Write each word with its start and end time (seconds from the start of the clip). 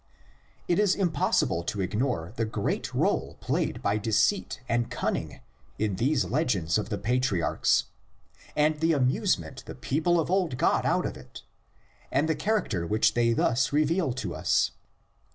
It 0.67 0.79
is 0.79 0.95
impossible 0.95 1.61
to 1.65 1.79
ignore 1.79 2.33
the 2.35 2.43
great 2.43 2.91
role 2.91 3.37
played 3.39 3.83
by 3.83 3.99
deceit 3.99 4.59
and 4.67 4.89
cun 4.89 5.13
ning 5.13 5.41
in 5.77 5.97
these 5.97 6.25
legends 6.25 6.79
of 6.79 6.89
the 6.89 6.97
patriarchs, 6.97 7.83
and 8.55 8.79
the 8.79 8.93
amusement 8.93 9.63
the 9.67 9.75
people 9.75 10.19
of 10.19 10.31
old 10.31 10.57
got 10.57 10.85
out 10.85 11.05
of 11.05 11.17
it, 11.17 11.43
and 12.11 12.27
the 12.27 12.33
character 12.33 12.87
which 12.87 13.13
they 13.13 13.31
thus 13.33 13.71
reveal 13.71 14.11
to 14.13 14.33
us. 14.33 14.71